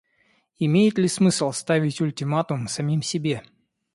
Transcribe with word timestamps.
Имеет 0.57 0.97
ли 0.97 1.07
смысл 1.07 1.51
ставить 1.51 2.01
ультиматум 2.01 2.67
самим 2.67 3.03
себе? 3.03 3.43